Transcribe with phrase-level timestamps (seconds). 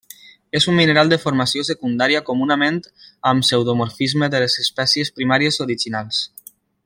[0.59, 2.79] És un mineral de formació secundària comunament
[3.33, 6.25] amb pseudomorfisme de les espècies primàries originals.